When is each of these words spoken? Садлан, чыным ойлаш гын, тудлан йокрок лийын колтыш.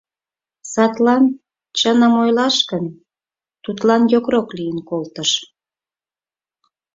Садлан, 0.71 1.25
чыным 1.77 2.13
ойлаш 2.21 2.57
гын, 2.71 2.85
тудлан 3.63 4.01
йокрок 4.13 4.47
лийын 4.57 4.79
колтыш. 4.89 5.31